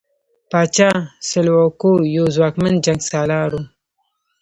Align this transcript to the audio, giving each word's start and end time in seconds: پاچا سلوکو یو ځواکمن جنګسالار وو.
پاچا 0.49 0.91
سلوکو 1.29 1.91
یو 2.15 2.25
ځواکمن 2.35 2.73
جنګسالار 2.85 3.49
وو. 3.55 3.61